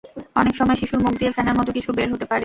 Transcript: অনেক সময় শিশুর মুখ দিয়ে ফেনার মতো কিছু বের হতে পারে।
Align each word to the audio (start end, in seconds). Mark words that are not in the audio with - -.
অনেক 0.35 0.53
সময় 0.55 0.75
শিশুর 0.75 0.99
মুখ 0.99 1.13
দিয়ে 1.17 1.31
ফেনার 1.31 1.57
মতো 1.57 1.71
কিছু 1.71 1.89
বের 1.93 2.09
হতে 2.13 2.25
পারে। 2.25 2.39